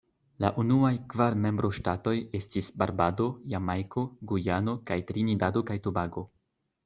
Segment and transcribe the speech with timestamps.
[0.43, 6.25] La unuaj kvar membroŝtatoj estis Barbado, Jamajko, Gujano kaj Trinidado kaj Tobago.